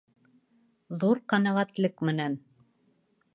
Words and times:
Ҙур 1.03 1.21
ҡәнәғәтлек 1.33 2.03
менән! 2.11 2.39